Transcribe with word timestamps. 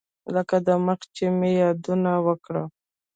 لکه 0.35 0.55
دمخه 0.67 1.05
چې 1.15 1.25
مې 1.37 1.51
یادونه 1.61 2.11
وکړه. 2.25 2.63